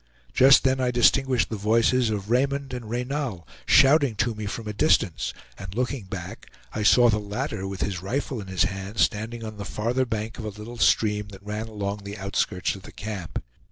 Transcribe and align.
Just 0.33 0.63
then 0.63 0.79
I 0.79 0.89
distinguished 0.89 1.49
the 1.51 1.57
voices 1.57 2.09
of 2.09 2.31
Raymond 2.31 2.73
and 2.73 2.89
Reynal, 2.89 3.47
shouting 3.67 4.15
to 4.15 4.33
me 4.33 4.47
from 4.47 4.67
a 4.67 4.73
distance, 4.73 5.31
and 5.59 5.75
looking 5.75 6.05
back, 6.05 6.47
I 6.73 6.81
saw 6.81 7.07
the 7.07 7.19
latter 7.19 7.67
with 7.67 7.81
his 7.81 8.01
rifle 8.01 8.41
in 8.41 8.47
his 8.47 8.63
hand, 8.63 8.97
standing 8.97 9.43
on 9.45 9.57
the 9.57 9.63
farther 9.63 10.07
bank 10.07 10.39
of 10.39 10.45
a 10.45 10.49
little 10.59 10.79
stream 10.79 11.27
that 11.27 11.43
ran 11.45 11.67
along 11.67 11.99
the 12.03 12.17
outskirts 12.17 12.73
of 12.73 12.81
the 12.81 12.91
camp. 12.91 13.43